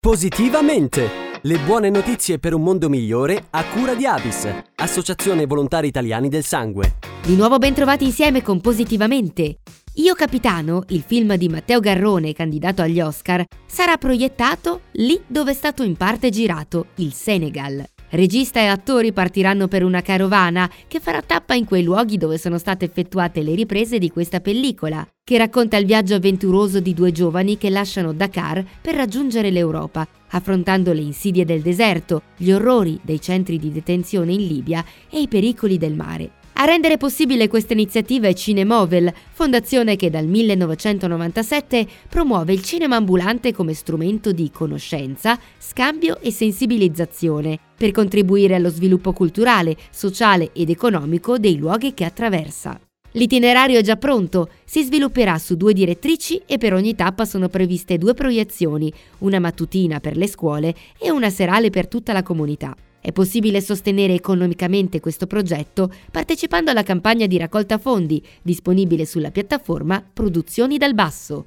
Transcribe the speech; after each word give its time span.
Positivamente! 0.00 1.08
Le 1.42 1.58
buone 1.58 1.90
notizie 1.90 2.38
per 2.38 2.54
un 2.54 2.62
mondo 2.62 2.88
migliore 2.88 3.46
a 3.50 3.64
cura 3.64 3.96
di 3.96 4.06
Avis, 4.06 4.48
Associazione 4.76 5.44
Volontari 5.44 5.88
Italiani 5.88 6.28
del 6.28 6.44
Sangue. 6.44 6.98
Di 7.20 7.34
nuovo 7.34 7.58
ben 7.58 7.74
trovati 7.74 8.04
insieme 8.04 8.40
con 8.40 8.60
Positivamente. 8.60 9.58
Io 9.94 10.14
Capitano, 10.14 10.84
il 10.90 11.02
film 11.04 11.34
di 11.34 11.48
Matteo 11.48 11.80
Garrone 11.80 12.32
candidato 12.32 12.80
agli 12.80 13.00
Oscar, 13.00 13.44
sarà 13.66 13.96
proiettato 13.96 14.82
lì 14.92 15.20
dove 15.26 15.50
è 15.50 15.54
stato 15.54 15.82
in 15.82 15.96
parte 15.96 16.30
girato, 16.30 16.86
il 16.98 17.12
Senegal. 17.12 17.84
Regista 18.10 18.60
e 18.60 18.66
attori 18.66 19.12
partiranno 19.12 19.68
per 19.68 19.84
una 19.84 20.00
carovana 20.00 20.70
che 20.86 20.98
farà 20.98 21.20
tappa 21.20 21.54
in 21.54 21.66
quei 21.66 21.82
luoghi 21.82 22.16
dove 22.16 22.38
sono 22.38 22.56
state 22.56 22.86
effettuate 22.86 23.42
le 23.42 23.54
riprese 23.54 23.98
di 23.98 24.10
questa 24.10 24.40
pellicola, 24.40 25.06
che 25.22 25.36
racconta 25.36 25.76
il 25.76 25.84
viaggio 25.84 26.14
avventuroso 26.14 26.80
di 26.80 26.94
due 26.94 27.12
giovani 27.12 27.58
che 27.58 27.68
lasciano 27.68 28.14
Dakar 28.14 28.64
per 28.80 28.94
raggiungere 28.94 29.50
l'Europa, 29.50 30.08
affrontando 30.30 30.94
le 30.94 31.02
insidie 31.02 31.44
del 31.44 31.60
deserto, 31.60 32.22
gli 32.38 32.50
orrori 32.50 32.98
dei 33.02 33.20
centri 33.20 33.58
di 33.58 33.70
detenzione 33.70 34.32
in 34.32 34.46
Libia 34.46 34.82
e 35.10 35.20
i 35.20 35.28
pericoli 35.28 35.76
del 35.76 35.94
mare. 35.94 36.30
A 36.60 36.64
rendere 36.64 36.96
possibile 36.96 37.46
questa 37.46 37.72
iniziativa 37.72 38.26
è 38.26 38.32
Cinemovel, 38.32 39.12
fondazione 39.30 39.94
che 39.94 40.10
dal 40.10 40.26
1997 40.26 41.86
promuove 42.08 42.52
il 42.52 42.64
cinema 42.64 42.96
ambulante 42.96 43.52
come 43.52 43.74
strumento 43.74 44.32
di 44.32 44.50
conoscenza, 44.50 45.38
scambio 45.56 46.18
e 46.20 46.32
sensibilizzazione, 46.32 47.60
per 47.76 47.92
contribuire 47.92 48.56
allo 48.56 48.70
sviluppo 48.70 49.12
culturale, 49.12 49.76
sociale 49.90 50.50
ed 50.52 50.68
economico 50.68 51.38
dei 51.38 51.56
luoghi 51.56 51.94
che 51.94 52.04
attraversa. 52.04 52.76
L'itinerario 53.12 53.78
è 53.78 53.82
già 53.82 53.94
pronto, 53.94 54.50
si 54.64 54.82
svilupperà 54.82 55.38
su 55.38 55.56
due 55.56 55.72
direttrici 55.72 56.42
e 56.44 56.58
per 56.58 56.74
ogni 56.74 56.96
tappa 56.96 57.24
sono 57.24 57.48
previste 57.48 57.98
due 57.98 58.14
proiezioni, 58.14 58.92
una 59.18 59.38
mattutina 59.38 60.00
per 60.00 60.16
le 60.16 60.26
scuole 60.26 60.74
e 60.98 61.08
una 61.12 61.30
serale 61.30 61.70
per 61.70 61.86
tutta 61.86 62.12
la 62.12 62.24
comunità. 62.24 62.74
È 63.00 63.12
possibile 63.12 63.60
sostenere 63.60 64.14
economicamente 64.14 65.00
questo 65.00 65.26
progetto 65.26 65.92
partecipando 66.10 66.70
alla 66.70 66.82
campagna 66.82 67.26
di 67.26 67.38
raccolta 67.38 67.78
fondi 67.78 68.22
disponibile 68.42 69.06
sulla 69.06 69.30
piattaforma 69.30 70.04
Produzioni 70.12 70.78
dal 70.78 70.94
Basso. 70.94 71.46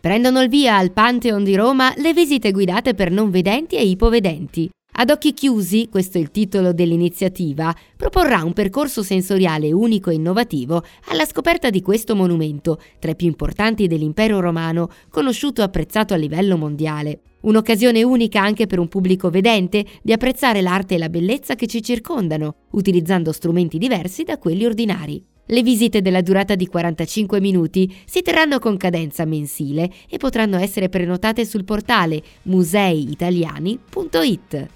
Prendono 0.00 0.40
il 0.40 0.48
via 0.48 0.76
al 0.76 0.92
Pantheon 0.92 1.44
di 1.44 1.54
Roma 1.54 1.92
le 1.96 2.14
visite 2.14 2.52
guidate 2.52 2.94
per 2.94 3.10
non 3.10 3.30
vedenti 3.30 3.76
e 3.76 3.84
ipovedenti. 3.84 4.70
Ad 4.92 5.10
occhi 5.10 5.32
chiusi, 5.32 5.88
questo 5.90 6.18
è 6.18 6.20
il 6.20 6.30
titolo 6.30 6.72
dell'iniziativa, 6.72 7.74
proporrà 7.96 8.42
un 8.42 8.52
percorso 8.52 9.02
sensoriale 9.02 9.72
unico 9.72 10.10
e 10.10 10.14
innovativo 10.14 10.82
alla 11.06 11.24
scoperta 11.24 11.70
di 11.70 11.80
questo 11.80 12.16
monumento, 12.16 12.80
tra 12.98 13.12
i 13.12 13.16
più 13.16 13.28
importanti 13.28 13.86
dell'impero 13.86 14.40
romano, 14.40 14.90
conosciuto 15.08 15.60
e 15.60 15.64
apprezzato 15.64 16.12
a 16.12 16.16
livello 16.16 16.56
mondiale. 16.56 17.20
Un'occasione 17.42 18.02
unica 18.02 18.42
anche 18.42 18.66
per 18.66 18.78
un 18.78 18.88
pubblico 18.88 19.30
vedente 19.30 19.86
di 20.02 20.12
apprezzare 20.12 20.60
l'arte 20.60 20.96
e 20.96 20.98
la 20.98 21.08
bellezza 21.08 21.54
che 21.54 21.66
ci 21.66 21.82
circondano, 21.82 22.56
utilizzando 22.72 23.32
strumenti 23.32 23.78
diversi 23.78 24.24
da 24.24 24.36
quelli 24.36 24.66
ordinari. 24.66 25.24
Le 25.46 25.62
visite 25.62 26.02
della 26.02 26.20
durata 26.20 26.54
di 26.54 26.66
45 26.68 27.40
minuti 27.40 27.92
si 28.04 28.20
terranno 28.22 28.60
con 28.60 28.76
cadenza 28.76 29.24
mensile 29.24 29.90
e 30.08 30.16
potranno 30.16 30.58
essere 30.58 30.88
prenotate 30.88 31.44
sul 31.44 31.64
portale 31.64 32.22
museiitaliani.it. 32.42 34.68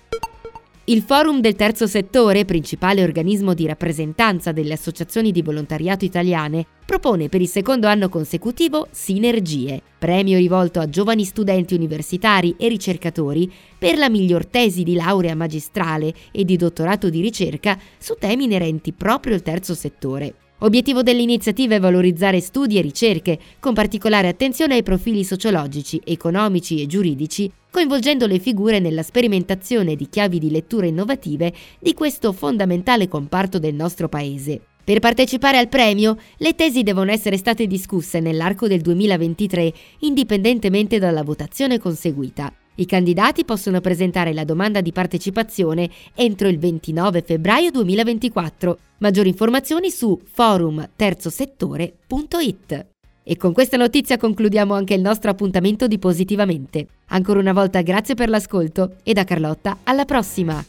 Il 0.87 1.01
Forum 1.01 1.41
del 1.41 1.55
Terzo 1.55 1.87
Settore, 1.87 2.45
principale 2.45 3.03
organismo 3.03 3.55
di 3.55 3.65
rappresentanza 3.65 4.53
delle 4.53 4.75
associazioni 4.75 5.33
di 5.33 5.41
volontariato 5.41 6.05
italiane, 6.05 6.67
propone 6.85 7.31
per 7.31 7.41
il 7.41 7.49
secondo 7.49 7.87
anno 7.87 8.11
consecutivo 8.11 8.89
Sinergie, 8.91 9.81
premio 9.99 10.37
rivolto 10.37 10.81
a 10.81 10.89
giovani 10.91 11.25
studenti 11.25 11.73
universitari 11.73 12.55
e 12.59 12.69
ricercatori 12.69 13.51
per 13.79 13.97
la 13.97 14.11
miglior 14.11 14.45
tesi 14.45 14.83
di 14.83 14.95
laurea 14.95 15.35
magistrale 15.35 16.12
e 16.31 16.45
di 16.45 16.59
dottorato 16.59 17.09
di 17.09 17.23
ricerca 17.23 17.79
su 17.97 18.17
temi 18.19 18.45
inerenti 18.45 18.93
proprio 18.93 19.33
al 19.33 19.41
terzo 19.41 19.73
settore. 19.73 20.35
Obiettivo 20.59 21.03
dell'iniziativa 21.03 21.77
è 21.77 21.81
valorizzare 21.81 22.41
studi 22.41 22.77
e 22.77 22.83
ricerche, 22.83 23.39
con 23.59 23.73
particolare 23.73 24.28
attenzione 24.28 24.75
ai 24.75 24.83
profili 24.83 25.25
sociologici, 25.25 25.99
economici 26.05 26.83
e 26.83 26.87
giuridici, 26.87 27.50
coinvolgendo 27.75 28.29
le 28.29 28.39
figure 28.39 28.79
nella 28.79 29.03
sperimentazione 29.03 29.97
di 29.97 30.09
chiavi 30.09 30.39
di 30.39 30.49
lettura 30.49 30.87
innovative 30.87 31.53
di 31.81 31.93
questo 31.93 32.33
fondamentale 32.33 33.09
comparto 33.09 33.59
del 33.59 33.75
nostro 33.75 34.09
Paese. 34.09 34.61
Per 34.85 35.01
partecipare 35.01 35.59
al 35.59 35.69
premio, 35.69 36.17
le 36.37 36.55
tesi 36.55 36.85
devono 36.85 37.11
essere 37.11 37.37
state 37.37 37.67
discusse 37.67 38.21
nell'arco 38.21 38.69
del 38.69 38.81
2023, 38.81 39.73
indipendentemente 40.01 41.01
dalla 41.01 41.25
votazione 41.25 41.81
conseguita. 41.81 42.53
I 42.77 42.87
candidati 42.87 43.45
possono 43.45 43.81
presentare 43.81 44.33
la 44.33 44.45
domanda 44.45 44.81
di 44.81 44.93
partecipazione 44.93 45.91
entro 46.15 46.47
il 46.47 46.61
29 46.61 47.23
febbraio 47.23 47.73
2024. 47.73 48.79
Maggiori 48.99 49.31
informazioni 49.31 49.91
su 49.91 50.17
forumterzosettore.it. 50.25 52.94
E 53.27 53.37
con 53.39 53.55
questa 53.55 53.79
notizia 53.79 54.19
concludiamo 54.19 54.75
anche 54.75 54.93
il 54.93 55.01
nostro 55.01 55.31
appuntamento 55.31 55.87
di 55.87 55.99
Positivamente. 55.99 56.87
Ancora 57.07 57.41
una 57.41 57.55
volta 57.55 57.81
grazie 57.81 58.15
per 58.15 58.29
l'ascolto 58.29 58.97
e 59.03 59.15
da 59.15 59.25
Carlotta 59.25 59.79
alla 59.85 60.05
prossima. 60.05 60.62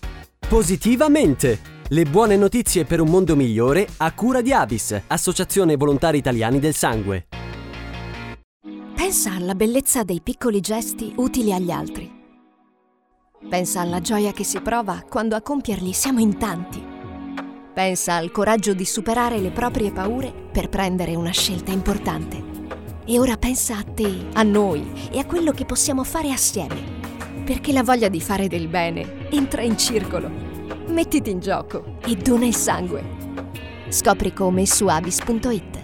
Positivamente! 0.48 1.74
Le 1.90 2.04
buone 2.06 2.36
notizie 2.36 2.86
per 2.86 3.00
un 3.00 3.10
mondo 3.10 3.36
migliore 3.36 3.88
a 3.98 4.12
cura 4.14 4.42
di 4.42 4.52
Avis, 4.52 5.00
Associazione 5.06 5.76
Volontari 5.76 6.18
Italiani 6.18 6.60
del 6.60 6.74
Sangue. 6.74 7.28
Pensa 8.96 9.34
alla 9.34 9.54
bellezza 9.54 10.04
dei 10.04 10.22
piccoli 10.24 10.62
gesti 10.62 11.14
utili 11.18 11.54
agli 11.54 11.70
altri. 11.70 12.12
Pensa 13.48 13.82
alla 13.82 14.00
gioia 14.00 14.32
che 14.32 14.44
si 14.44 14.60
prova 14.62 15.04
quando 15.08 15.36
a 15.36 15.42
compierli 15.42 15.94
siamo 15.94 16.20
in 16.20 16.38
tanti. 16.40 16.95
Pensa 17.76 18.14
al 18.14 18.32
coraggio 18.32 18.74
di 18.74 18.86
superare 18.86 19.38
le 19.40 19.52
proprie 19.52 19.92
paure 19.92 20.32
per 20.50 20.70
prendere 20.70 21.14
una 21.14 21.32
scelta 21.32 21.74
importante. 21.74 22.42
E 23.04 23.20
ora 23.20 23.36
pensa 23.36 23.76
a 23.76 23.84
te, 23.84 24.28
a 24.32 24.44
noi 24.44 25.10
e 25.12 25.20
a 25.20 25.26
quello 25.26 25.52
che 25.52 25.66
possiamo 25.66 26.06
fare 26.06 26.32
assieme. 26.32 26.82
Perché 27.44 27.74
la 27.74 27.84
voglia 27.84 28.08
di 28.08 28.22
fare 28.22 28.48
del 28.48 28.70
bene 28.70 29.28
entra 29.30 29.62
in 29.62 29.78
circolo. 29.78 30.32
Mettiti 30.88 31.32
in 31.32 31.42
gioco 31.42 31.98
e 32.06 32.16
dona 32.16 32.46
il 32.46 32.56
sangue. 32.56 33.04
Scopri 33.90 34.32
come 34.32 34.66
su 34.66 34.88
avis.it. 34.88 35.75